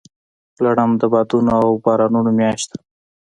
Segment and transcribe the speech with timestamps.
[0.63, 2.79] لړم د بادونو او بارانونو میاشت ده.